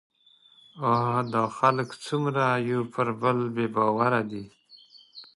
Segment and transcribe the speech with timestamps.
[0.91, 1.21] اه!
[1.33, 2.45] دا خلک څومره
[2.93, 4.43] پر يوبل بې باوره دي